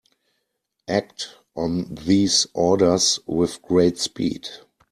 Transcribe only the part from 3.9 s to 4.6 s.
speed.